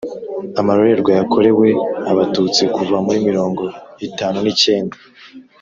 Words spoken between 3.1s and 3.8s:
mirongo